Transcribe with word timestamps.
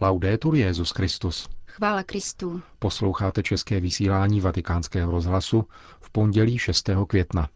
Laudetur 0.00 0.54
Jezus 0.54 0.90
Christus. 0.90 1.48
Chvála 1.66 2.02
Kristu. 2.02 2.62
Posloucháte 2.78 3.42
české 3.42 3.80
vysílání 3.80 4.40
Vatikánského 4.40 5.12
rozhlasu 5.12 5.64
v 6.00 6.10
pondělí 6.10 6.58
6. 6.58 6.90
května. 7.06 7.48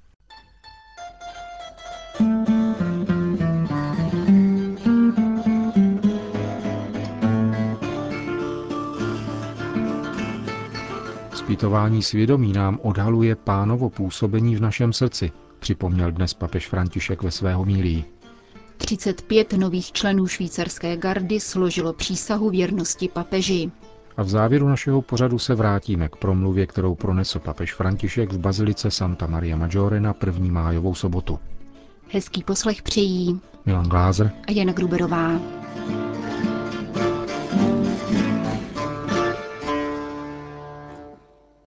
Zpytování 11.35 12.03
svědomí 12.03 12.53
nám 12.53 12.79
odhaluje 12.83 13.37
pánovo 13.37 13.91
působení 13.91 14.57
v 14.57 14.61
našem 14.61 14.93
srdci, 14.93 15.33
připomněl 15.59 16.13
dnes 16.13 16.35
papež 16.35 16.69
František 16.69 17.23
ve 17.23 17.31
svého 17.31 17.65
mílí. 17.65 18.05
35 18.97 19.53
nových 19.53 19.93
členů 19.93 20.27
švýcarské 20.27 20.97
gardy 20.97 21.41
složilo 21.41 21.93
přísahu 21.93 22.51
věrnosti 22.51 23.09
papeži. 23.09 23.71
A 24.17 24.23
v 24.23 24.29
závěru 24.29 24.69
našeho 24.69 25.03
pořadu 25.03 25.39
se 25.39 25.55
vrátíme 25.55 26.09
k 26.09 26.17
promluvě, 26.17 26.67
kterou 26.67 26.95
pronesl 26.95 27.39
papež 27.39 27.75
František 27.75 28.33
v 28.33 28.39
bazilice 28.39 28.91
Santa 28.91 29.27
Maria 29.27 29.57
Maggiore 29.57 30.01
na 30.01 30.13
první 30.13 30.51
májovou 30.51 30.95
sobotu. 30.95 31.39
Hezký 32.13 32.43
poslech 32.45 32.83
přejí 32.83 33.41
Milan 33.67 33.87
Glázer 33.89 34.33
a 34.49 34.53
Jana 34.53 34.73
Gruberová. 34.73 35.41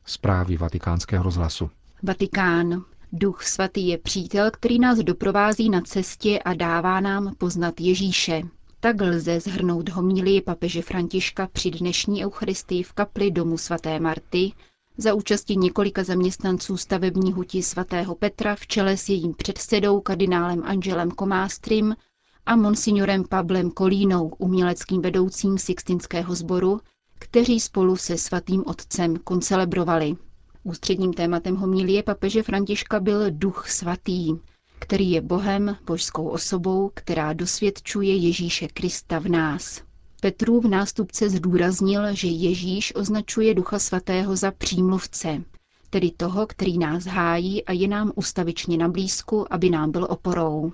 Zprávy 0.05 0.57
vatikánského 0.57 1.23
rozhlasu. 1.23 1.69
Vatikán. 2.03 2.83
Duch 3.13 3.43
svatý 3.43 3.87
je 3.87 3.97
přítel, 3.97 4.51
který 4.51 4.79
nás 4.79 4.99
doprovází 4.99 5.69
na 5.69 5.81
cestě 5.81 6.39
a 6.39 6.53
dává 6.53 6.99
nám 6.99 7.35
poznat 7.37 7.81
Ježíše. 7.81 8.41
Tak 8.79 9.01
lze 9.01 9.39
zhrnout 9.39 9.89
homílii 9.89 10.41
papeže 10.41 10.81
Františka 10.81 11.47
při 11.53 11.71
dnešní 11.71 12.25
eucharistii 12.25 12.83
v 12.83 12.93
kapli 12.93 13.31
domu 13.31 13.57
svaté 13.57 13.99
Marty 13.99 14.51
za 14.97 15.13
účasti 15.13 15.55
několika 15.55 16.03
zaměstnanců 16.03 16.77
stavební 16.77 17.31
huti 17.31 17.63
svatého 17.63 18.15
Petra 18.15 18.55
v 18.55 18.67
čele 18.67 18.97
s 18.97 19.09
jejím 19.09 19.33
předsedou 19.33 20.01
kardinálem 20.01 20.63
Angelem 20.65 21.11
Komástrim 21.11 21.95
a 22.45 22.55
monsignorem 22.55 23.23
Pablem 23.29 23.71
Kolínou, 23.71 24.31
uměleckým 24.37 25.01
vedoucím 25.01 25.57
Sixtinského 25.57 26.35
sboru, 26.35 26.79
kteří 27.19 27.59
spolu 27.59 27.95
se 27.95 28.17
svatým 28.17 28.63
otcem 28.65 29.17
koncelebrovali. 29.17 30.15
Ústředním 30.63 31.13
tématem 31.13 31.55
homilie 31.55 32.03
papeže 32.03 32.43
Františka 32.43 32.99
byl 32.99 33.31
duch 33.31 33.69
svatý, 33.69 34.33
který 34.79 35.11
je 35.11 35.21
Bohem, 35.21 35.77
božskou 35.85 36.27
osobou, 36.27 36.91
která 36.93 37.33
dosvědčuje 37.33 38.15
Ježíše 38.15 38.67
Krista 38.67 39.19
v 39.19 39.27
nás. 39.27 39.81
Petrův 40.21 40.65
nástupce 40.65 41.29
zdůraznil, 41.29 42.15
že 42.15 42.27
Ježíš 42.27 42.95
označuje 42.95 43.53
Ducha 43.53 43.79
Svatého 43.79 44.35
za 44.35 44.51
přímluvce, 44.51 45.43
tedy 45.91 46.11
toho, 46.11 46.47
který 46.47 46.77
nás 46.77 47.05
hájí 47.05 47.65
a 47.65 47.71
je 47.71 47.87
nám 47.87 48.11
ustavičně 48.15 48.77
na 48.77 48.87
blízku, 48.87 49.53
aby 49.53 49.69
nám 49.69 49.91
byl 49.91 50.07
oporou. 50.09 50.71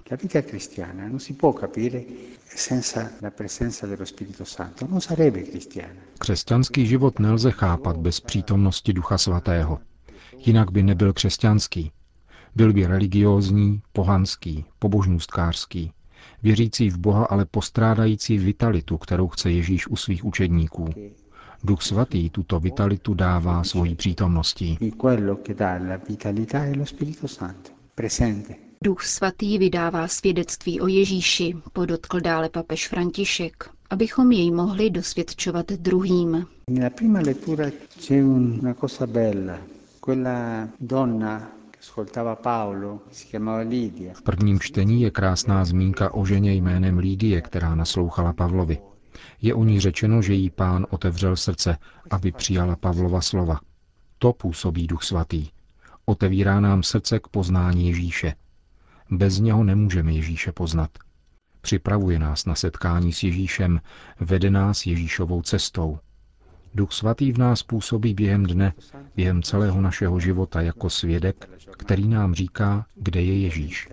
Křesťanský 6.20 6.88
život 6.88 7.20
nelze 7.20 7.52
chápat 7.52 7.98
bez 7.98 8.20
přítomnosti 8.20 8.94
Ducha 8.94 9.18
Svatého. 9.18 9.80
Jinak 10.38 10.72
by 10.72 10.84
nebyl 10.84 11.14
křesťanský. 11.14 11.92
Byl 12.56 12.74
by 12.74 12.88
religiózní, 12.88 13.82
pohanský, 13.92 14.66
pobožnůstkářský, 14.80 15.92
věřící 16.44 16.90
v 16.90 16.98
Boha, 16.98 17.26
ale 17.26 17.46
postrádající 17.46 18.38
vitalitu, 18.38 18.98
kterou 18.98 19.28
chce 19.28 19.52
Ježíš 19.52 19.88
u 19.88 19.96
svých 19.96 20.26
učedníků. 20.26 20.90
Duch 21.64 21.82
svatý 21.82 22.30
tuto 22.30 22.60
vitalitu 22.60 23.14
dává 23.14 23.64
svojí 23.64 23.96
přítomností. 23.96 24.78
Di 24.82 24.92
quello 24.92 25.36
che 25.36 25.54
dà 25.54 25.78
la 25.78 25.98
vitalità 25.98 26.66
è 26.66 26.76
lo 26.76 26.86
Spirito 26.86 27.28
Santo, 27.28 27.70
presente. 27.96 28.56
Duch 28.84 29.04
svatý 29.04 29.58
vydává 29.58 30.08
svědectví 30.08 30.82
o 30.82 30.88
Ježíši, 30.88 31.56
podotkl 31.74 32.20
dále 32.20 32.50
papež 32.50 32.88
František, 32.88 33.70
abychom 33.90 34.32
jej 34.32 34.52
mohli 34.52 34.90
dosvědčovat 34.90 35.72
druhým. 35.72 36.46
Nella 36.70 36.90
prima 36.90 37.20
lettura 37.20 37.66
c'è 38.00 38.24
una 38.24 38.74
cosa 38.74 39.08
bella. 39.08 39.58
Quella 40.00 40.68
donna 40.80 41.52
che 41.72 41.80
ascoltava 41.80 42.36
Paolo, 42.36 43.00
si 43.12 43.28
chiamava 43.28 43.60
Lidia. 43.60 44.14
V 44.14 44.22
prvním 44.22 44.60
čtení 44.60 45.02
je 45.02 45.12
krásná 45.12 45.66
zmínka 45.66 46.14
o 46.14 46.26
ženě 46.26 46.54
jménem 46.54 46.98
Lídie, 46.98 47.42
která 47.42 47.76
naslouchala 47.76 48.34
Pavlovi. 48.34 48.78
Je 49.42 49.54
o 49.54 49.64
ní 49.64 49.80
řečeno, 49.80 50.22
že 50.22 50.34
jí 50.34 50.50
pán 50.50 50.86
otevřel 50.90 51.36
srdce, 51.36 51.78
aby 52.10 52.32
přijala 52.32 52.76
Pavlova 52.76 53.22
slova. 53.22 53.60
To 54.20 54.34
působí 54.34 54.88
Duch 54.88 55.04
Svatý. 55.04 55.48
Otevírá 56.06 56.60
nám 56.60 56.84
srdce 56.84 57.20
k 57.20 57.28
poznání 57.28 57.88
Ježíše. 57.88 58.34
Bez 59.12 59.40
něho 59.40 59.64
nemůžeme 59.64 60.14
Ježíše 60.14 60.52
poznat. 60.52 60.92
Připravuje 61.62 62.20
nás 62.20 62.46
na 62.46 62.56
setkání 62.56 63.14
s 63.14 63.24
Ježíšem, 63.24 63.82
vede 64.20 64.50
nás 64.50 64.86
Ježíšovou 64.86 65.42
cestou. 65.42 66.00
Duch 66.76 66.92
Svatý 66.92 67.32
v 67.32 67.38
nás 67.38 67.64
působí 67.64 68.14
během 68.14 68.46
dne, 68.46 68.74
během 69.16 69.44
celého 69.44 69.82
našeho 69.82 70.20
života 70.20 70.62
jako 70.62 70.90
svědek, 70.90 71.50
který 71.78 72.08
nám 72.08 72.34
říká, 72.34 72.86
kde 72.96 73.22
je 73.22 73.40
Ježíš. 73.40 73.90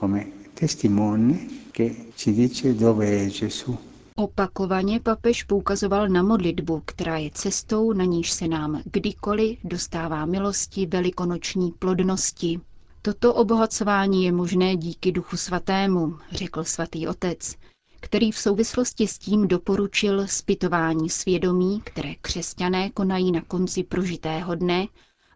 Come 0.00 0.24
testimone 0.54 1.34
che 1.72 1.90
ci 2.16 2.32
dice 2.32 2.74
dove 2.74 3.06
è 3.06 3.30
Gesù. 3.30 3.78
Opakovaně 4.18 5.00
papež 5.00 5.42
poukazoval 5.42 6.08
na 6.08 6.22
modlitbu, 6.22 6.82
která 6.84 7.18
je 7.18 7.30
cestou, 7.30 7.92
na 7.92 8.04
níž 8.04 8.30
se 8.30 8.48
nám 8.48 8.82
kdykoliv 8.84 9.58
dostává 9.64 10.26
milosti 10.26 10.86
velikonoční 10.86 11.72
plodnosti. 11.72 12.60
Toto 13.02 13.34
obohacování 13.34 14.24
je 14.24 14.32
možné 14.32 14.76
díky 14.76 15.12
Duchu 15.12 15.36
Svatému, 15.36 16.16
řekl 16.30 16.64
svatý 16.64 17.08
otec, 17.08 17.54
který 18.00 18.32
v 18.32 18.38
souvislosti 18.38 19.06
s 19.06 19.18
tím 19.18 19.48
doporučil 19.48 20.26
zpytování 20.26 21.10
svědomí, 21.10 21.80
které 21.84 22.14
křesťané 22.14 22.90
konají 22.90 23.32
na 23.32 23.40
konci 23.40 23.82
prožitého 23.82 24.54
dne 24.54 24.86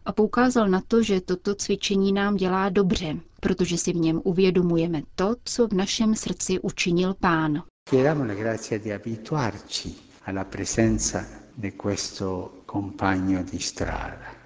a 0.05 0.11
poukázal 0.11 0.69
na 0.69 0.81
to, 0.87 1.03
že 1.03 1.21
toto 1.21 1.55
cvičení 1.55 2.11
nám 2.11 2.35
dělá 2.35 2.69
dobře, 2.69 3.19
protože 3.39 3.77
si 3.77 3.93
v 3.93 3.95
něm 3.95 4.21
uvědomujeme 4.23 5.01
to, 5.15 5.35
co 5.43 5.67
v 5.67 5.73
našem 5.73 6.15
srdci 6.15 6.59
učinil 6.59 7.13
Pán. 7.13 7.63
Chiediamo 7.89 8.23
la 8.23 8.35
grazia 8.35 8.77
di 8.77 8.91
abituarci 8.91 10.11
alla 10.25 10.45
presenza 10.45 11.27
di 11.55 11.75
questo 11.75 12.61
compagno 12.65 13.41
di 13.41 13.59
strada. 13.59 14.37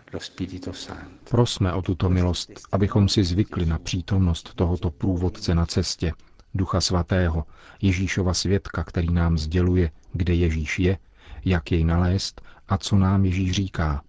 Prosme 1.23 1.69
o 1.71 1.81
tuto 1.81 2.09
milost, 2.09 2.51
abychom 2.71 3.07
si 3.07 3.23
zvykli 3.23 3.65
na 3.65 3.79
přítomnost 3.79 4.53
tohoto 4.55 4.91
průvodce 4.91 5.55
na 5.55 5.65
cestě, 5.65 6.13
Ducha 6.53 6.81
Svatého, 6.81 7.45
Ježíšova 7.81 8.33
svědka, 8.33 8.83
který 8.83 9.13
nám 9.13 9.37
sděluje, 9.37 9.91
kde 10.13 10.33
Ježíš 10.33 10.79
je, 10.79 10.97
jak 11.45 11.71
jej 11.71 11.83
nalézt 11.83 12.41
a 12.67 12.77
co 12.77 12.95
nám 12.95 13.25
Ježíš 13.25 13.51
říká. 13.51 14.03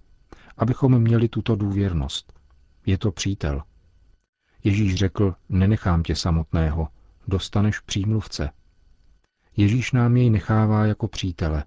Abychom 0.56 0.98
měli 0.98 1.28
tuto 1.28 1.56
důvěrnost. 1.56 2.32
Je 2.86 2.98
to 2.98 3.12
přítel. 3.12 3.62
Ježíš 4.64 4.94
řekl, 4.94 5.34
nenechám 5.48 6.02
tě 6.02 6.16
samotného, 6.16 6.88
dostaneš 7.28 7.80
přímluvce. 7.80 8.50
Ježíš 9.56 9.92
nám 9.92 10.16
jej 10.16 10.30
nechává 10.30 10.86
jako 10.86 11.08
přítele. 11.08 11.64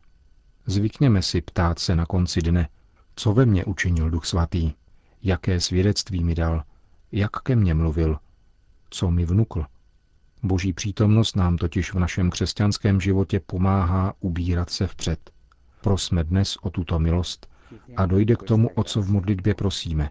Zvykněme 0.66 1.22
si 1.22 1.42
ptát 1.42 1.80
se 1.80 1.96
na 1.96 2.06
konci 2.06 2.42
dne, 2.42 2.70
co 3.16 3.34
ve 3.34 3.46
mně 3.46 3.66
učinil 3.66 4.10
Duch 4.10 4.26
Svatý, 4.26 4.74
jaké 5.24 5.60
svědectví 5.60 6.24
mi 6.24 6.36
dal, 6.36 6.64
jak 7.12 7.32
ke 7.32 7.56
mně 7.56 7.74
mluvil, 7.74 8.18
co 8.90 9.12
mi 9.12 9.26
vnukl. 9.26 9.66
Boží 10.44 10.74
přítomnost 10.74 11.36
nám 11.36 11.58
totiž 11.58 11.94
v 11.94 12.00
našem 12.00 12.30
křesťanském 12.30 13.02
životě 13.02 13.40
pomáhá 13.40 14.14
ubírat 14.20 14.70
se 14.70 14.88
vpřed. 14.88 15.32
Prosme 15.82 16.24
dnes 16.24 16.58
o 16.62 16.70
tuto 16.70 17.00
milost 17.00 17.48
a 17.96 18.06
dojde 18.06 18.36
k 18.36 18.44
tomu, 18.44 18.70
o 18.70 18.84
co 18.84 19.02
v 19.02 19.10
modlitbě 19.10 19.54
prosíme, 19.54 20.10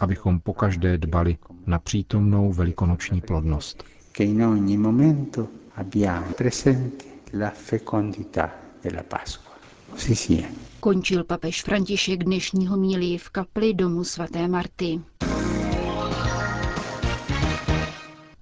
abychom 0.00 0.40
pokaždé 0.40 0.98
dbali 0.98 1.38
na 1.66 1.78
přítomnou 1.78 2.52
velikonoční 2.52 3.20
plodnost. 3.20 3.84
Che 4.16 4.24
in 4.24 4.44
ogni 4.44 4.76
momento 4.76 5.48
abbiamo 5.76 6.32
presente 6.32 7.09
la 7.32 7.50
fecondità 7.50 8.52
della 8.80 9.02
Pasqua. 9.02 9.50
Così 9.90 10.14
sia. 10.14 10.48
Končil 10.80 11.24
papež 11.24 11.62
František 11.62 12.24
dnešního 12.24 12.76
mílí 12.76 13.18
v 13.18 13.30
kapli 13.30 13.74
domu 13.74 14.04
svaté 14.04 14.48
Marty. 14.48 15.00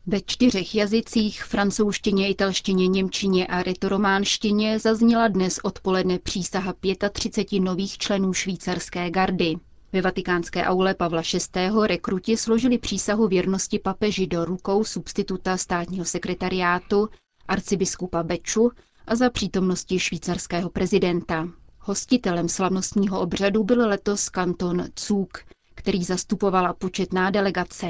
Ve 0.06 0.20
čtyřech 0.26 0.74
jazycích, 0.74 1.42
francouzštině, 1.44 2.28
italštině, 2.28 2.88
němčině 2.88 3.46
a 3.46 3.62
retorománštině, 3.62 4.78
zazněla 4.78 5.28
dnes 5.28 5.58
odpoledne 5.62 6.18
přísaha 6.18 6.74
35 7.12 7.60
nových 7.60 7.98
členů 7.98 8.32
švýcarské 8.32 9.10
gardy. 9.10 9.56
Ve 9.92 10.02
vatikánské 10.02 10.64
aule 10.64 10.94
Pavla 10.94 11.22
VI. 11.56 11.70
rekruti 11.86 12.36
složili 12.36 12.78
přísahu 12.78 13.28
věrnosti 13.28 13.78
papeži 13.78 14.26
do 14.26 14.44
rukou 14.44 14.84
substituta 14.84 15.56
státního 15.56 16.04
sekretariátu, 16.04 17.08
arcibiskupa 17.48 18.22
Beču 18.22 18.70
a 19.06 19.14
za 19.16 19.30
přítomnosti 19.30 19.98
švýcarského 19.98 20.70
prezidenta. 20.70 21.48
Hostitelem 21.80 22.48
slavnostního 22.48 23.20
obřadu 23.20 23.64
byl 23.64 23.88
letos 23.88 24.28
kanton 24.28 24.84
Zug, 24.98 25.38
který 25.74 26.04
zastupovala 26.04 26.72
početná 26.72 27.30
delegace. 27.30 27.86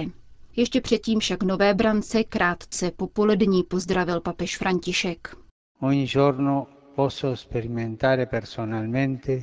Ještě 0.56 0.80
předtím 0.80 1.20
však 1.20 1.42
nové 1.42 1.74
brance 1.74 2.24
krátce 2.24 2.90
popolední 2.96 3.62
pozdravil 3.62 4.20
papež 4.20 4.56
František. 4.58 5.36
Ogni 5.80 6.06
giorno 6.06 6.66
posso 6.94 7.36
sperimentare 7.36 8.26
personalmente 8.26 9.42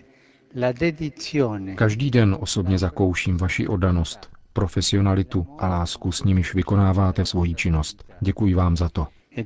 la 0.55 0.71
dedizione. 0.71 1.75
Každý 1.75 2.11
den 2.11 2.37
osobně 2.39 2.77
zakouším 2.77 3.37
vaši 3.37 3.67
odanost, 3.67 4.29
profesionalitu 4.53 5.47
a 5.59 5.67
lásku, 5.67 6.11
s 6.11 6.23
nimiž 6.23 6.53
vykonáváte 6.53 7.25
svoji 7.25 7.55
činnost. 7.55 8.03
Děkuji 8.21 8.53
vám 8.53 8.77
za 8.77 8.89
to. 8.89 9.07
E. 9.37 9.43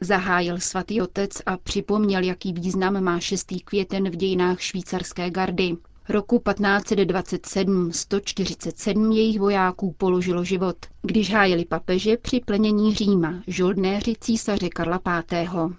Zahájil 0.00 0.60
svatý 0.60 1.00
otec 1.00 1.30
a 1.46 1.56
připomněl, 1.56 2.22
jaký 2.22 2.52
význam 2.52 3.04
má 3.04 3.20
6. 3.20 3.46
květen 3.64 4.10
v 4.10 4.16
dějinách 4.16 4.60
švýcarské 4.60 5.30
gardy. 5.30 5.76
Roku 6.08 6.42
1527 6.48 7.92
147 7.92 9.12
jejich 9.12 9.40
vojáků 9.40 9.94
položilo 9.98 10.44
život, 10.44 10.76
když 11.02 11.32
hájili 11.32 11.64
papeže 11.64 12.16
při 12.16 12.40
plenění 12.40 12.94
Říma, 12.94 13.42
žoldnéři 13.46 14.14
císaře 14.20 14.68
Karla 14.68 15.00
V. 15.04 15.74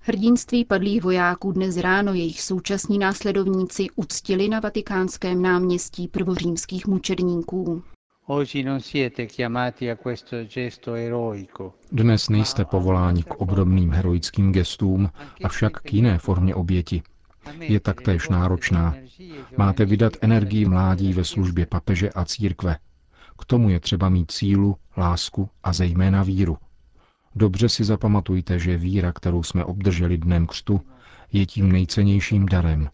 Hrdinství 0.00 0.64
padlých 0.64 1.02
vojáků 1.02 1.52
dnes 1.52 1.76
ráno 1.76 2.14
jejich 2.14 2.42
současní 2.42 2.98
následovníci 2.98 3.86
uctili 3.96 4.48
na 4.48 4.60
vatikánském 4.60 5.42
náměstí 5.42 6.08
prvořímských 6.08 6.86
mučedníků. 6.86 7.82
Dnes 11.92 12.28
nejste 12.28 12.64
povoláni 12.64 13.22
k 13.22 13.34
obdobným 13.34 13.90
heroickým 13.92 14.52
gestům, 14.52 15.10
avšak 15.44 15.72
k 15.82 15.92
jiné 15.92 16.18
formě 16.18 16.54
oběti. 16.54 17.02
Je 17.60 17.80
taktéž 17.80 18.28
náročná. 18.28 18.94
Máte 19.56 19.84
vydat 19.84 20.12
energii 20.20 20.64
mládí 20.64 21.12
ve 21.12 21.24
službě 21.24 21.66
papeže 21.66 22.10
a 22.10 22.24
církve. 22.24 22.76
K 23.38 23.44
tomu 23.44 23.70
je 23.70 23.80
třeba 23.80 24.08
mít 24.08 24.30
sílu, 24.30 24.76
lásku 24.96 25.48
a 25.64 25.72
zejména 25.72 26.22
víru. 26.22 26.58
Dobře 27.34 27.68
si 27.68 27.84
zapamatujte, 27.84 28.58
že 28.58 28.76
víra, 28.76 29.12
kterou 29.12 29.42
jsme 29.42 29.64
obdrželi 29.64 30.18
dnem 30.18 30.46
křtu, 30.46 30.80
je 31.32 31.46
tím 31.46 31.72
nejcennějším 31.72 32.46
darem. 32.46 32.88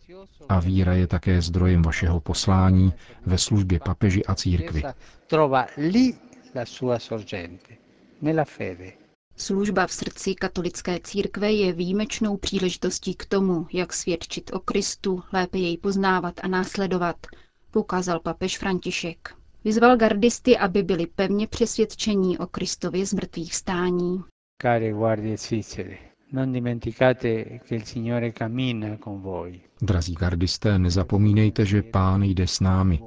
A 0.49 0.61
víra 0.61 0.93
je 0.94 1.06
také 1.06 1.43
zdrojem 1.43 1.83
vašeho 1.83 2.21
poslání 2.21 2.93
ve 3.27 3.39
službě 3.39 3.79
papeži 3.79 4.25
a 4.25 4.35
církvi. 4.35 4.83
Služba 9.37 9.87
v 9.87 9.93
srdci 9.93 10.35
katolické 10.35 11.00
církve 11.00 11.53
je 11.53 11.73
výjimečnou 11.73 12.37
příležitostí 12.37 13.15
k 13.15 13.27
tomu, 13.27 13.67
jak 13.73 13.93
svědčit 13.93 14.50
o 14.53 14.59
Kristu, 14.59 15.23
lépe 15.33 15.59
jej 15.59 15.79
poznávat 15.79 16.35
a 16.43 16.49
následovat, 16.49 17.17
poukázal 17.71 18.21
papež 18.21 18.59
František. 18.59 19.35
Vyzval 19.65 19.97
gardisty, 19.97 20.59
aby 20.59 20.83
byli 20.83 21.06
pevně 21.06 21.47
přesvědčení 21.47 22.38
o 22.38 22.47
Kristově 22.47 23.06
zmrtvých 23.06 23.55
stání. 23.55 24.25
Care 24.62 24.93
guardie 24.93 25.38
svizzere, 25.38 25.97
non 26.33 26.53
dimenticate 26.53 27.45
che 27.45 27.75
il 27.75 27.85
Signore 27.85 28.33
cammina 28.33 28.97
con 28.97 29.21
voi. 29.21 29.61
Drazí 29.82 30.14
gardisté, 30.14 30.79
nezapomínejte, 30.79 31.64
že 31.67 31.82
Pán 31.82 32.23
jde 32.23 32.46
s 32.46 32.61
námi. 32.61 33.00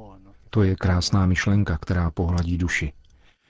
To 0.50 0.64
je 0.64 0.76
krásná 0.76 1.26
myšlenka, 1.26 1.78
která 1.78 2.12
pohladí 2.12 2.58
duši. 2.58 2.94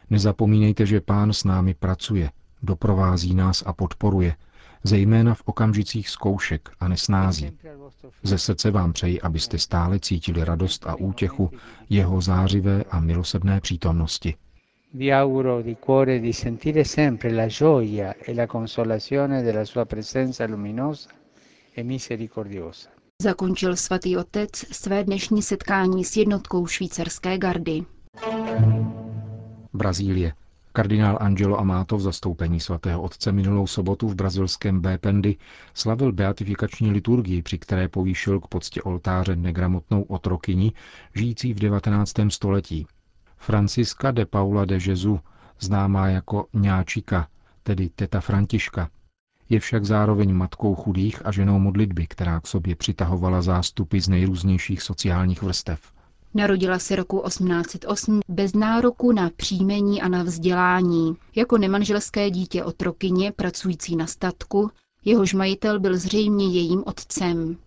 Nezapomínejte, 0.10 0.86
že 0.86 1.02
Pán 1.02 1.34
s 1.34 1.44
námi 1.44 1.74
pracuje, 1.74 2.30
doprovází 2.64 3.36
nás 3.36 3.64
a 3.66 3.74
podporuje, 3.74 4.36
zejména 4.84 5.34
v 5.34 5.42
okamžicích 5.46 6.10
zkoušek 6.10 6.70
a 6.80 6.88
nesnází. 6.88 7.52
Ze 8.24 8.38
srdce 8.38 8.72
vám 8.72 8.94
přeji, 8.94 9.22
abyste 9.22 9.58
stále 9.58 10.00
cítili 10.00 10.46
radost 10.46 10.88
a 10.88 10.96
útěchu 10.96 11.52
jeho 11.90 12.22
zářivé 12.22 12.84
a 12.92 13.00
milosrdné 13.00 13.62
přítomnosti. 13.62 14.36
La 15.00 15.26
e 19.82 19.86
presenza 19.86 20.46
luminosa 20.46 21.10
e 21.78 21.84
misericordiosa. 21.84 22.95
Zakončil 23.26 23.76
svatý 23.76 24.18
otec 24.18 24.50
své 24.56 25.04
dnešní 25.04 25.42
setkání 25.42 26.04
s 26.06 26.18
jednotkou 26.18 26.68
švýcarské 26.68 27.38
gardy. 27.38 27.86
Brazílie. 29.74 30.34
Kardinál 30.74 31.18
Angelo 31.22 31.60
Amato 31.60 31.98
v 31.98 32.02
zastoupení 32.02 32.60
svatého 32.60 33.02
otce 33.02 33.32
minulou 33.32 33.68
sobotu 33.68 34.08
v 34.08 34.16
brazilském 34.16 34.80
Bépendy 34.82 35.36
slavil 35.74 36.12
beatifikační 36.12 36.92
liturgii, 36.92 37.42
při 37.42 37.58
které 37.60 37.88
povýšil 37.88 38.40
k 38.40 38.48
poctě 38.48 38.82
oltáře 38.82 39.36
negramotnou 39.36 40.04
otrokyni, 40.04 40.72
žijící 41.14 41.54
v 41.54 41.60
19. 41.60 42.14
století. 42.30 42.88
Franciska 43.38 44.12
de 44.12 44.26
Paula 44.26 44.66
de 44.66 44.76
Jezu, 44.86 45.20
známá 45.60 46.08
jako 46.08 46.48
Něčika, 46.54 47.28
tedy 47.64 47.90
teta 47.90 48.22
Františka, 48.22 48.90
je 49.50 49.60
však 49.60 49.86
zároveň 49.86 50.34
matkou 50.34 50.76
chudých 50.76 51.26
a 51.26 51.32
ženou 51.32 51.60
modlitby, 51.60 52.08
která 52.08 52.40
k 52.40 52.48
sobě 52.48 52.76
přitahovala 52.76 53.42
zástupy 53.42 54.00
z 54.00 54.08
nejrůznějších 54.08 54.82
sociálních 54.82 55.42
vrstev. 55.42 55.80
Narodila 56.34 56.80
se 56.80 56.96
roku 56.96 57.22
1808 57.28 58.20
bez 58.28 58.54
nároku 58.54 59.12
na 59.12 59.30
příjmení 59.38 60.02
a 60.02 60.08
na 60.08 60.24
vzdělání. 60.24 61.16
Jako 61.36 61.58
nemanželské 61.58 62.30
dítě 62.32 62.64
otrokyně 62.64 63.32
pracující 63.32 63.96
na 63.96 64.08
statku, 64.08 64.72
jehož 65.06 65.34
majitel 65.34 65.80
byl 65.80 65.98
zřejmě 65.98 66.48
jejím 66.48 66.84
otcem. 66.86 67.58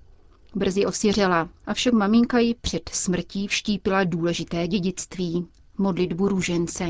Brzy 0.54 0.86
osiřela, 0.86 1.48
avšak 1.66 1.92
maminka 1.94 2.38
ji 2.38 2.54
před 2.54 2.88
smrtí 2.92 3.46
vštípila 3.48 4.04
důležité 4.04 4.66
dědictví, 4.68 5.46
modlitbu 5.78 6.28
růžence. 6.28 6.84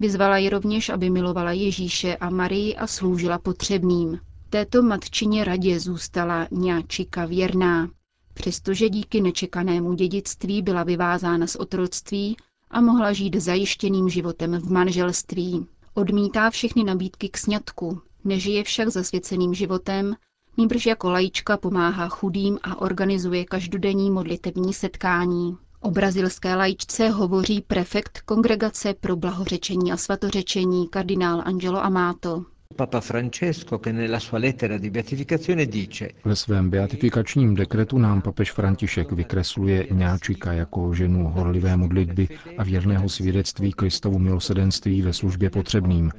Vyzvala 0.00 0.38
ji 0.38 0.48
rovněž, 0.50 0.88
aby 0.88 1.10
milovala 1.10 1.52
Ježíše 1.52 2.16
a 2.16 2.30
Marii 2.30 2.76
a 2.76 2.86
sloužila 2.86 3.38
potřebným. 3.38 4.20
Této 4.54 4.82
matčině 4.82 5.44
radě 5.44 5.80
zůstala 5.80 6.48
Něčika 6.50 7.24
věrná, 7.26 7.90
přestože 8.34 8.88
díky 8.88 9.20
nečekanému 9.20 9.94
dědictví 9.94 10.62
byla 10.62 10.82
vyvázána 10.82 11.46
z 11.46 11.56
otroctví 11.56 12.36
a 12.70 12.80
mohla 12.80 13.12
žít 13.12 13.36
zajištěným 13.36 14.08
životem 14.08 14.60
v 14.60 14.72
manželství. 14.72 15.66
Odmítá 15.94 16.50
všechny 16.50 16.84
nabídky 16.84 17.28
k 17.28 17.36
sňatku, 17.38 18.00
nežije 18.24 18.64
však 18.64 18.88
zasvěceným 18.88 19.54
životem, 19.54 20.16
nýbrž 20.56 20.86
jako 20.86 21.10
lajička 21.10 21.56
pomáhá 21.56 22.08
chudým 22.08 22.58
a 22.62 22.80
organizuje 22.80 23.44
každodenní 23.44 24.10
modlitební 24.10 24.72
setkání. 24.72 25.56
O 25.80 25.90
brazilské 25.90 26.54
lajičce 26.54 27.08
hovoří 27.08 27.60
prefekt 27.60 28.20
Kongregace 28.20 28.94
pro 29.00 29.16
blahořečení 29.16 29.92
a 29.92 29.96
svatořečení 29.96 30.88
kardinál 30.88 31.42
Angelo 31.44 31.84
Amato. 31.84 32.53
Papa 32.76 33.00
Francesco 33.00 33.78
che 33.78 33.92
nella 33.92 34.18
sua 34.18 34.38
lettera 34.38 34.78
di 34.78 34.90
beatificazione 34.90 35.66
dice 35.66 36.10
Ve 36.24 36.34
svém 36.36 36.70
beatifikačním 36.70 37.54
dekretu 37.54 37.98
nám 37.98 38.22
papež 38.22 38.52
František 38.52 39.12
vykresluje 39.12 39.86
Něčika 39.90 40.52
jako 40.52 40.94
ženu 40.94 41.28
horlivé 41.28 41.76
modlitby 41.76 42.28
a 42.58 42.64
věrného 42.64 43.08
svědectví 43.08 43.72
Kristovu 43.72 44.18
milosedenství 44.18 45.02
ve 45.02 45.12
službě 45.12 45.50
potřebným. 45.50 46.10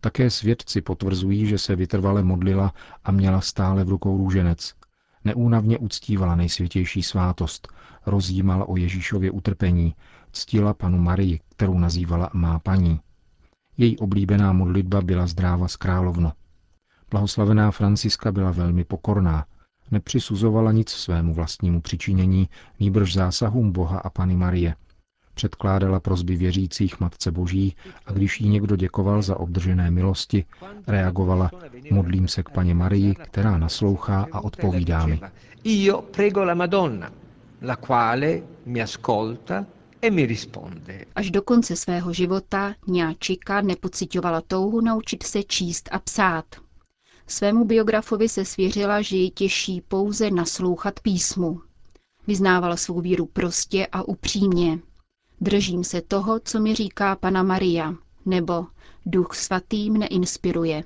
Také 0.00 0.30
svědci 0.30 0.80
potvrzují, 0.82 1.46
že 1.46 1.58
se 1.58 1.76
vytrvale 1.76 2.22
modlila 2.22 2.72
a 3.04 3.12
měla 3.12 3.40
stále 3.40 3.84
v 3.84 3.88
rukou 3.88 4.16
růženec. 4.16 4.74
Neúnavně 5.24 5.78
uctívala 5.78 6.36
nejsvětější 6.36 7.02
svátost, 7.02 7.68
rozjímala 8.06 8.68
o 8.68 8.76
Ježíšově 8.76 9.30
utrpení, 9.30 9.94
ctila 10.32 10.74
panu 10.74 10.98
Marii, 10.98 11.40
kterou 11.48 11.78
nazývala 11.78 12.30
má 12.32 12.58
paní. 12.58 13.00
Její 13.78 13.98
oblíbená 13.98 14.52
modlitba 14.52 15.00
byla 15.00 15.26
zdráva 15.26 15.68
z 15.68 15.76
královno. 15.76 16.32
Blahoslavená 17.10 17.70
Franciska 17.70 18.32
byla 18.32 18.50
velmi 18.50 18.84
pokorná, 18.84 19.44
nepřisuzovala 19.90 20.72
nic 20.72 20.90
svému 20.90 21.34
vlastnímu 21.34 21.80
přičinění, 21.80 22.48
nýbrž 22.80 23.14
zásahům 23.14 23.72
Boha 23.72 23.98
a 23.98 24.10
Pany 24.10 24.36
Marie. 24.36 24.74
Předkládala 25.34 26.00
prozby 26.00 26.36
věřících 26.36 27.00
Matce 27.00 27.30
Boží 27.30 27.76
a 28.06 28.12
když 28.12 28.40
jí 28.40 28.48
někdo 28.48 28.76
děkoval 28.76 29.22
za 29.22 29.36
obdržené 29.40 29.90
milosti, 29.90 30.44
reagovala 30.86 31.50
modlím 31.90 32.28
se 32.28 32.42
k 32.42 32.50
Paně 32.50 32.74
Marii, 32.74 33.14
která 33.14 33.58
naslouchá 33.58 34.26
a 34.32 34.40
odpovídá 34.40 35.06
mi. 35.06 35.20
Io 35.64 36.02
prego 36.02 36.44
la 36.44 36.54
Madonna, 36.54 37.10
la 37.62 37.76
quale 37.76 38.40
mi 38.66 38.82
ascolta 38.82 39.66
mi 40.10 40.26
risponde. 40.26 41.04
Až 41.14 41.30
do 41.30 41.42
konce 41.42 41.76
svého 41.76 42.12
života 42.12 42.74
Něčika 42.86 43.60
nepocitovala 43.60 44.40
touhu 44.40 44.80
naučit 44.80 45.22
se 45.22 45.42
číst 45.42 45.88
a 45.92 45.98
psát. 45.98 46.44
Svému 47.26 47.64
biografovi 47.64 48.28
se 48.28 48.44
svěřila, 48.44 49.02
že 49.02 49.16
ji 49.16 49.30
těší 49.30 49.80
pouze 49.80 50.30
naslouchat 50.30 51.00
písmu. 51.00 51.60
Vyznávala 52.26 52.76
svou 52.76 53.00
víru 53.00 53.26
prostě 53.26 53.86
a 53.86 54.02
upřímně. 54.02 54.78
Držím 55.40 55.84
se 55.84 56.00
toho, 56.02 56.40
co 56.40 56.60
mi 56.60 56.74
říká 56.74 57.16
Pana 57.16 57.42
Maria, 57.42 57.94
nebo 58.26 58.66
Duch 59.06 59.34
svatý 59.34 59.90
mne 59.90 60.06
inspiruje. 60.06 60.84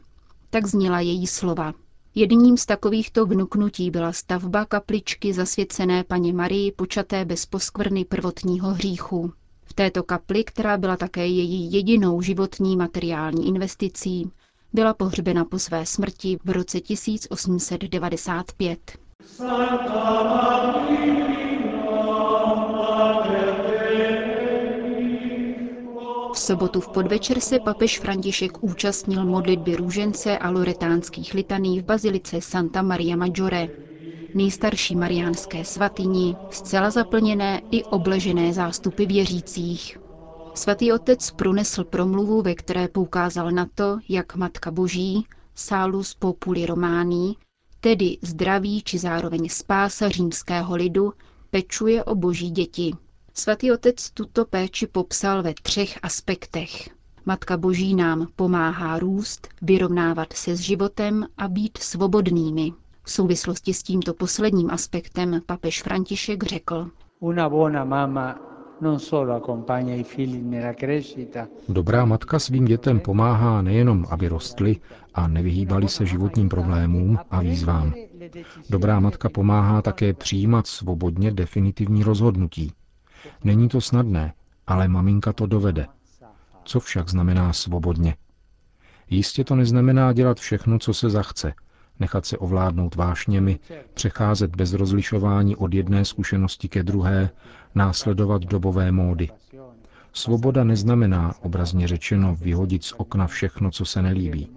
Tak 0.50 0.66
zněla 0.66 1.00
její 1.00 1.26
slova. 1.26 1.74
Jedním 2.14 2.56
z 2.56 2.66
takovýchto 2.66 3.26
vnuknutí 3.26 3.90
byla 3.90 4.12
stavba 4.12 4.64
kapličky 4.64 5.32
zasvěcené 5.32 6.04
paně 6.04 6.32
Marii 6.32 6.72
počaté 6.72 7.24
bez 7.24 7.46
poskvrny 7.46 8.04
prvotního 8.04 8.70
hříchu. 8.70 9.32
V 9.64 9.72
této 9.74 10.02
kapli, 10.02 10.44
která 10.44 10.76
byla 10.78 10.96
také 10.96 11.26
její 11.26 11.72
jedinou 11.72 12.22
životní 12.22 12.76
materiální 12.76 13.48
investicí, 13.48 14.30
byla 14.72 14.94
pohřbena 14.94 15.44
po 15.44 15.58
své 15.58 15.86
smrti 15.86 16.38
v 16.44 16.50
roce 16.50 16.80
1895. 16.80 18.78
V 26.32 26.38
sobotu 26.38 26.80
v 26.80 26.88
podvečer 26.88 27.40
se 27.40 27.58
papež 27.58 27.98
František 28.00 28.62
účastnil 28.64 29.24
modlitby 29.26 29.76
růžence 29.76 30.38
a 30.38 30.50
loretánských 30.50 31.34
litaní 31.34 31.80
v 31.80 31.84
bazilice 31.84 32.40
Santa 32.40 32.82
Maria 32.82 33.16
Maggiore, 33.16 33.68
nejstarší 34.34 34.96
mariánské 34.96 35.64
svatyni, 35.64 36.36
zcela 36.50 36.90
zaplněné 36.90 37.62
i 37.70 37.84
obležené 37.84 38.52
zástupy 38.52 39.04
věřících. 39.04 39.98
Svatý 40.54 40.92
otec 40.92 41.30
pronesl 41.30 41.84
promluvu, 41.84 42.42
ve 42.42 42.54
které 42.54 42.88
poukázal 42.88 43.50
na 43.50 43.66
to, 43.74 43.98
jak 44.08 44.36
Matka 44.36 44.70
Boží, 44.70 45.26
Salus 45.54 46.14
Populi 46.14 46.66
Romání, 46.66 47.36
tedy 47.80 48.18
zdraví 48.22 48.82
či 48.82 48.98
zároveň 48.98 49.48
spása 49.48 50.08
římského 50.08 50.76
lidu, 50.76 51.12
pečuje 51.50 52.04
o 52.04 52.14
boží 52.14 52.50
děti. 52.50 52.92
Svatý 53.34 53.72
otec 53.72 54.10
tuto 54.10 54.44
péči 54.44 54.86
popsal 54.86 55.42
ve 55.42 55.54
třech 55.62 55.98
aspektech. 56.02 56.88
Matka 57.26 57.56
Boží 57.56 57.94
nám 57.94 58.28
pomáhá 58.36 58.98
růst, 58.98 59.48
vyrovnávat 59.62 60.32
se 60.32 60.56
s 60.56 60.60
životem 60.60 61.26
a 61.38 61.48
být 61.48 61.78
svobodnými. 61.78 62.72
V 63.02 63.10
souvislosti 63.10 63.74
s 63.74 63.82
tímto 63.82 64.14
posledním 64.14 64.70
aspektem 64.70 65.40
papež 65.46 65.82
František 65.82 66.42
řekl. 66.44 66.90
Una 67.20 67.48
buona 67.48 67.84
mama 67.84 68.50
Dobrá 71.68 72.04
matka 72.04 72.38
svým 72.38 72.64
dětem 72.64 73.00
pomáhá 73.00 73.62
nejenom, 73.62 74.06
aby 74.10 74.28
rostly 74.28 74.76
a 75.14 75.28
nevyhýbali 75.28 75.88
se 75.88 76.06
životním 76.06 76.48
problémům 76.48 77.18
a 77.30 77.40
výzvám. 77.40 77.94
Dobrá 78.70 79.00
matka 79.00 79.28
pomáhá 79.28 79.82
také 79.82 80.12
přijímat 80.14 80.66
svobodně 80.66 81.30
definitivní 81.30 82.02
rozhodnutí. 82.02 82.72
Není 83.44 83.68
to 83.68 83.80
snadné, 83.80 84.32
ale 84.66 84.88
maminka 84.88 85.32
to 85.32 85.46
dovede. 85.46 85.86
Co 86.64 86.80
však 86.80 87.08
znamená 87.08 87.52
svobodně? 87.52 88.16
Jistě 89.10 89.44
to 89.44 89.56
neznamená 89.56 90.12
dělat 90.12 90.40
všechno, 90.40 90.78
co 90.78 90.94
se 90.94 91.10
zachce, 91.10 91.54
nechat 92.00 92.26
se 92.26 92.38
ovládnout 92.38 92.94
vášněmi, 92.94 93.58
přecházet 93.94 94.56
bez 94.56 94.72
rozlišování 94.72 95.56
od 95.56 95.74
jedné 95.74 96.04
zkušenosti 96.04 96.68
ke 96.68 96.82
druhé, 96.82 97.30
následovat 97.74 98.42
dobové 98.42 98.92
módy. 98.92 99.28
Svoboda 100.12 100.64
neznamená, 100.64 101.34
obrazně 101.42 101.88
řečeno, 101.88 102.36
vyhodit 102.36 102.84
z 102.84 102.92
okna 102.96 103.26
všechno, 103.26 103.70
co 103.70 103.84
se 103.84 104.02
nelíbí. 104.02 104.48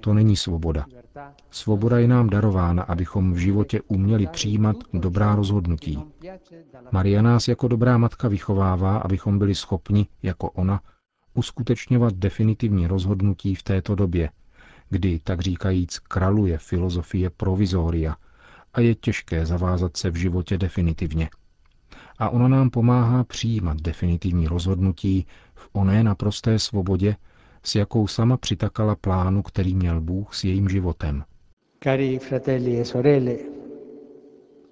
To 0.00 0.14
není 0.14 0.36
svoboda. 0.36 0.86
Svoboda 1.50 1.98
je 1.98 2.08
nám 2.08 2.30
darována, 2.30 2.82
abychom 2.82 3.32
v 3.32 3.36
životě 3.36 3.80
uměli 3.88 4.26
přijímat 4.26 4.76
dobrá 4.92 5.34
rozhodnutí. 5.34 6.04
Maria 6.92 7.22
nás 7.22 7.48
jako 7.48 7.68
dobrá 7.68 7.98
matka 7.98 8.28
vychovává, 8.28 8.98
abychom 8.98 9.38
byli 9.38 9.54
schopni, 9.54 10.06
jako 10.22 10.50
ona, 10.50 10.80
uskutečňovat 11.34 12.14
definitivní 12.14 12.86
rozhodnutí 12.86 13.54
v 13.54 13.62
této 13.62 13.94
době, 13.94 14.30
kdy, 14.90 15.20
tak 15.24 15.40
říkajíc, 15.40 15.98
kraluje 15.98 16.58
filozofie 16.58 17.30
provizoria 17.30 18.16
a 18.74 18.80
je 18.80 18.94
těžké 18.94 19.46
zavázat 19.46 19.96
se 19.96 20.10
v 20.10 20.16
životě 20.16 20.58
definitivně. 20.58 21.30
A 22.18 22.30
ona 22.30 22.48
nám 22.48 22.70
pomáhá 22.70 23.24
přijímat 23.24 23.80
definitivní 23.80 24.46
rozhodnutí 24.46 25.26
v 25.54 25.68
oné 25.72 26.04
naprosté 26.04 26.58
svobodě, 26.58 27.16
s 27.62 27.74
jakou 27.74 28.06
sama 28.06 28.36
přitakala 28.36 28.96
plánu, 28.96 29.42
který 29.42 29.74
měl 29.74 30.00
Bůh 30.00 30.34
s 30.34 30.44
jejím 30.44 30.68
životem. 30.68 31.24
Cari 31.84 32.18
fratelli 32.18 32.80
e 32.80 32.84
sorelle, 32.84 33.36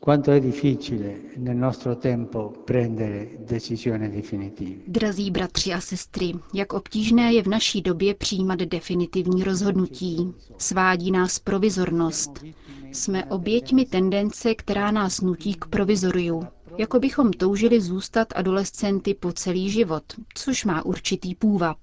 quanto 0.01 0.31
è 0.31 0.41
difficile 0.41 1.15
nel 1.37 1.57
nostro 1.57 1.97
tempo 1.97 2.53
prendere 2.65 3.29
decisioni 3.39 4.09
definitive. 4.09 4.77
Drazí 4.87 5.31
bratři 5.31 5.73
a 5.73 5.81
sestry, 5.81 6.33
jak 6.55 6.73
obtížné 6.73 7.33
je 7.33 7.43
v 7.43 7.47
naší 7.47 7.83
době 7.83 8.15
přijímat 8.15 8.59
definitivní 8.59 9.45
rozhodnutí. 9.45 10.35
Svádí 10.59 11.11
nás 11.11 11.39
provizornost. 11.39 12.45
Jsme 12.93 13.25
oběťmi 13.25 13.85
tendence, 13.85 14.55
která 14.55 14.91
nás 14.91 15.21
nutí 15.21 15.55
k 15.55 15.65
provizoriu. 15.67 16.47
Jako 16.79 17.01
bychom 17.01 17.31
toužili 17.31 17.81
zůstat 17.81 18.29
adolescenty 18.37 19.15
po 19.15 19.33
celý 19.33 19.71
život, 19.71 20.03
což 20.35 20.65
má 20.65 20.85
určitý 20.85 21.35
půvab. 21.35 21.79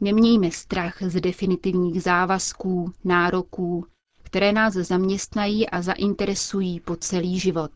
Nemějme 0.00 0.50
strach 0.50 1.02
z 1.02 1.20
definitivních 1.20 2.02
závazků, 2.02 2.92
nároků, 3.04 3.86
které 4.22 4.52
nás 4.52 4.74
zaměstnají 4.74 5.70
a 5.70 5.82
zainteresují 5.82 6.80
po 6.80 6.96
celý 6.96 7.38
život. 7.38 7.72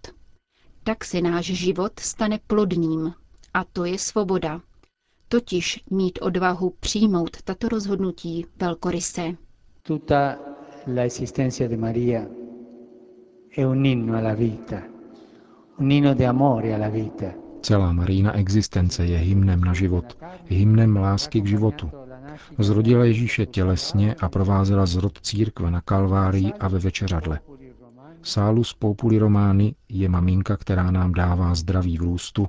Tak 0.85 1.05
se 1.05 1.21
náš 1.21 1.45
život 1.47 2.01
stane 2.01 2.39
plodným. 2.47 3.13
A 3.55 3.65
to 3.65 3.85
je 3.85 3.99
svoboda. 3.99 4.61
Totiž 5.29 5.85
mít 5.91 6.19
odvahu 6.23 6.75
přijmout 6.81 7.43
tato 7.43 7.69
rozhodnutí 7.69 8.47
velkoryse. 8.57 9.37
Tutta 9.83 10.39
la 10.95 11.03
existencia 11.03 11.69
de 11.69 11.77
Maria 11.77 12.27
è 13.57 13.65
un 13.65 13.85
inno 13.87 14.17
alla 14.17 14.35
vita, 14.35 14.83
un 15.79 15.91
inno 15.91 16.15
di 16.15 16.25
amore 16.25 16.75
alla 16.75 16.89
vita. 16.89 17.35
Celá 17.61 17.93
Marína 17.93 18.33
existence 18.35 19.05
je 19.05 19.19
hymnem 19.19 19.61
na 19.61 19.73
život, 19.75 20.19
hymnem 20.49 20.97
lásky 20.97 21.41
k 21.41 21.47
životu. 21.47 21.91
Zrodila 22.59 23.05
Ježíše 23.05 23.47
tělesně 23.47 24.15
a 24.15 24.29
provázela 24.29 24.87
zrod 24.87 25.19
církve 25.21 25.71
na 25.71 25.81
Kalvárii 25.81 26.53
a 26.53 26.69
ve 26.69 26.79
večeřadle. 26.79 27.41
Sálus 28.23 28.75
Populi 28.75 29.19
Romány 29.19 29.75
je 29.89 30.09
maminka, 30.09 30.57
která 30.57 30.91
nám 30.91 31.13
dává 31.13 31.55
zdraví 31.55 31.99
v 31.99 32.03
růstu, 32.03 32.49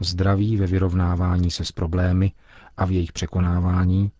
zdraví 0.00 0.56
ve 0.56 0.66
vyrovnávání 0.66 1.50
se 1.50 1.64
s 1.64 1.72
problémy 1.72 2.32
a 2.76 2.84
v 2.84 2.90
jejich 2.90 3.12
překonávání, 3.12 4.10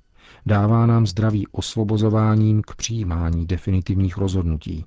dává 0.47 0.87
nám 0.87 1.07
zdraví 1.07 1.47
osvobozováním 1.47 2.63
k 2.63 2.75
přijímání 2.75 3.47
definitivních 3.47 4.17
rozhodnutí. 4.17 4.85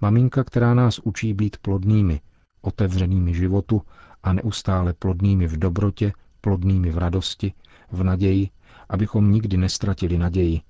Maminka, 0.00 0.44
která 0.44 0.74
nás 0.74 0.98
učí 0.98 1.34
být 1.34 1.56
plodnými, 1.56 2.20
otevřenými 2.62 3.34
životu 3.34 3.82
a 4.22 4.32
neustále 4.32 4.92
plodnými 4.92 5.46
v 5.46 5.56
dobrotě, 5.58 6.12
plodnými 6.40 6.90
v 6.90 6.98
radosti, 6.98 7.52
v 7.92 8.02
naději 8.02 8.48
abychom 8.88 9.32
nikdy 9.32 9.56
nestratili 9.56 10.18
naději 10.18 10.60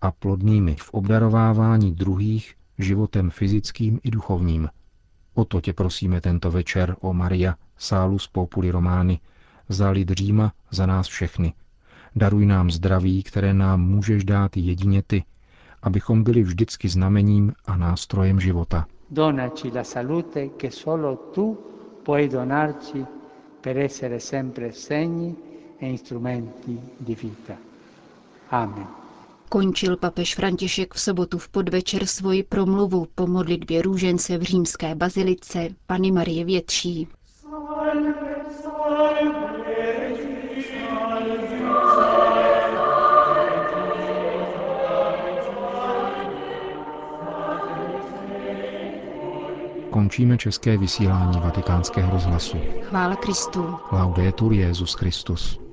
a 0.00 0.10
plodnými 0.10 0.76
v 0.80 0.90
obdarovávání 0.90 1.92
druhých 1.92 2.54
životem 2.78 3.30
fyzickým 3.30 4.00
i 4.02 4.10
duchovním. 4.10 4.68
O 5.34 5.44
to 5.44 5.60
tě 5.60 5.72
prosíme 5.72 6.20
tento 6.20 6.50
večer, 6.50 6.96
o 7.00 7.12
Maria, 7.12 7.54
Salus 7.76 8.28
Populi 8.28 8.70
Romány, 8.70 9.20
za 9.68 9.90
lid 9.90 10.10
Říma, 10.10 10.52
za 10.70 10.86
nás 10.86 11.06
všechny. 11.06 11.54
Daruj 12.16 12.46
nám 12.46 12.70
zdraví, 12.70 13.22
které 13.22 13.54
nám 13.54 13.80
můžeš 13.80 14.24
dát 14.24 14.56
jedině 14.56 15.02
ty, 15.02 15.24
abychom 15.82 16.24
byli 16.24 16.42
vždycky 16.42 16.88
znamením 16.88 17.52
a 17.66 17.76
nástrojem 17.76 18.40
života. 18.40 18.86
Donaci 19.10 19.70
la 19.74 19.84
salute 19.84 20.48
che 20.48 20.70
solo 20.70 21.16
tu 21.16 21.58
puoi 22.04 22.28
donarci 22.28 23.06
per 23.60 23.78
essere 23.78 24.20
sempre 24.20 24.72
segni 24.72 25.36
e 25.78 25.86
instrumenti 25.86 26.78
di 27.00 27.14
vita. 27.14 27.56
Amen. 28.50 28.86
Končil 29.48 29.96
papež 29.96 30.34
František 30.34 30.94
v 30.94 31.00
sobotu 31.00 31.38
v 31.38 31.48
podvečer 31.48 32.06
svoji 32.06 32.42
promluvu 32.42 33.06
po 33.14 33.26
modlitbě 33.26 33.82
růžence 33.82 34.38
v 34.38 34.42
římské 34.42 34.94
bazilice 34.94 35.68
Pany 35.86 36.10
Marie 36.12 36.44
Větší. 36.44 37.08
Končíme 49.90 50.38
české 50.38 50.78
vysílání 50.78 51.40
vatikánského 51.40 52.10
rozhlasu. 52.10 52.58
Chvála 52.82 53.16
Kristu. 53.16 53.74
Laudetur 53.92 54.52
Jezus 54.52 54.94
Christus. 54.94 55.63